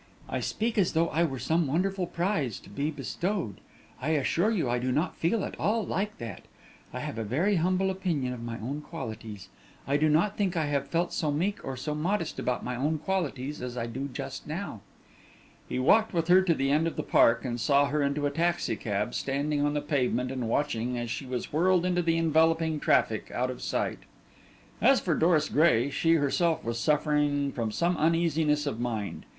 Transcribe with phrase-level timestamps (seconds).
[0.27, 3.57] "I speak as though I were some wonderful prize to be bestowed;
[4.01, 6.41] I assure you I do not feel at all like that.
[6.91, 9.49] I have a very humble opinion of my own qualities.
[9.87, 12.97] I do not think I have felt so meek or so modest about my own
[12.97, 14.81] qualities as I do just now."
[15.69, 18.31] He walked with her to the end of the park, and saw her into a
[18.31, 23.29] taxicab, standing on the pavement and watching as she was whirled into the enveloping traffic,
[23.29, 23.99] out of sight.
[24.81, 29.27] As for Doris Gray, she herself was suffering from some uneasiness of mind.